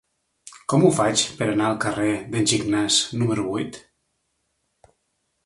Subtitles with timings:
[0.71, 3.79] Com ho faig per anar al carrer d'en Gignàs número vuit?